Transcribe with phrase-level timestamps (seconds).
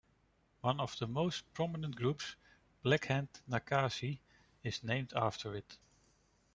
[0.61, 2.35] One of the most prominent groups,
[2.83, 4.17] Blackhand Nakasi,
[4.63, 5.77] is named after it.